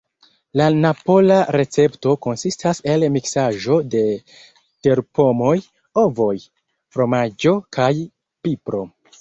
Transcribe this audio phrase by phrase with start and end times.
[0.59, 4.01] La napola recepto konsistas el miksaĵo de
[4.89, 5.53] terpomoj,
[6.07, 6.33] ovoj,
[6.97, 7.93] fromaĝo kaj
[8.49, 8.87] pipro.